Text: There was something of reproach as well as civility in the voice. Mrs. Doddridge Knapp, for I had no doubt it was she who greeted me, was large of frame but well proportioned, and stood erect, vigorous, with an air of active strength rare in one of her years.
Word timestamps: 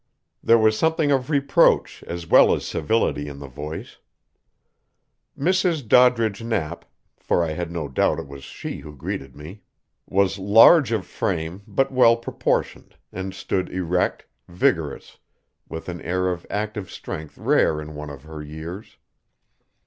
There 0.41 0.57
was 0.57 0.75
something 0.79 1.11
of 1.11 1.29
reproach 1.29 2.01
as 2.07 2.25
well 2.25 2.55
as 2.55 2.65
civility 2.65 3.27
in 3.27 3.37
the 3.37 3.45
voice. 3.47 3.99
Mrs. 5.37 5.87
Doddridge 5.87 6.41
Knapp, 6.43 6.85
for 7.19 7.43
I 7.43 7.51
had 7.51 7.69
no 7.71 7.87
doubt 7.87 8.17
it 8.17 8.27
was 8.27 8.43
she 8.43 8.79
who 8.79 8.95
greeted 8.95 9.35
me, 9.35 9.61
was 10.07 10.39
large 10.39 10.91
of 10.91 11.05
frame 11.05 11.61
but 11.67 11.91
well 11.91 12.17
proportioned, 12.17 12.95
and 13.11 13.35
stood 13.35 13.69
erect, 13.69 14.25
vigorous, 14.47 15.19
with 15.69 15.87
an 15.87 16.01
air 16.01 16.31
of 16.31 16.47
active 16.49 16.89
strength 16.89 17.37
rare 17.37 17.79
in 17.79 17.93
one 17.93 18.09
of 18.09 18.23
her 18.23 18.41
years. 18.41 18.97